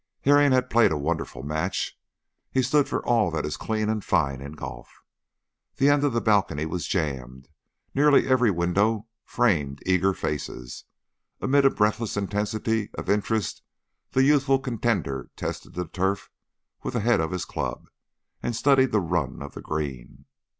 Herring 0.21 0.51
had 0.51 0.71
played 0.71 0.91
a 0.91 0.97
wonderful 0.97 1.43
match; 1.43 1.95
he 2.49 2.63
stood 2.63 2.89
for 2.89 3.05
all 3.05 3.29
that 3.29 3.45
is 3.45 3.55
clean 3.55 3.87
and 3.87 4.03
fine 4.03 4.41
in 4.41 4.53
golf. 4.53 5.03
The 5.75 5.89
end 5.89 6.03
of 6.03 6.11
the 6.11 6.19
balcony 6.19 6.65
was 6.65 6.87
jammed; 6.87 7.49
nearly 7.93 8.27
every 8.27 8.49
window 8.49 9.05
framed 9.25 9.79
eager 9.85 10.15
faces; 10.15 10.85
amid 11.39 11.65
a 11.65 11.69
breathless 11.69 12.17
intensity 12.17 12.89
of 12.95 13.11
interest 13.11 13.61
the 14.09 14.23
youthful 14.23 14.57
contender 14.57 15.29
tested 15.35 15.75
the 15.75 15.87
turf 15.87 16.31
with 16.81 16.95
the 16.95 17.01
head 17.01 17.19
of 17.21 17.29
his 17.29 17.45
club 17.45 17.87
and 18.41 18.55
studied 18.55 18.91
the 18.91 19.01
run 19.01 19.43
of 19.43 19.53
the 19.53 19.61
green. 19.61 20.25